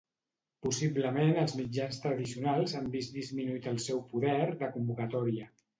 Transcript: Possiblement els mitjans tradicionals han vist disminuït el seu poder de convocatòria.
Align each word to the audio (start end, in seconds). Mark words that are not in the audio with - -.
Possiblement 0.67 1.37
els 1.43 1.53
mitjans 1.59 2.01
tradicionals 2.07 2.75
han 2.81 2.91
vist 2.99 3.17
disminuït 3.21 3.69
el 3.75 3.83
seu 3.89 4.05
poder 4.15 4.37
de 4.65 4.77
convocatòria. 4.79 5.53